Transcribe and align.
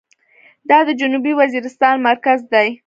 دا 0.69 0.79
د 0.87 0.89
جنوبي 0.99 1.33
وزيرستان 1.39 1.95
مرکز 2.09 2.39
دى. 2.51 2.67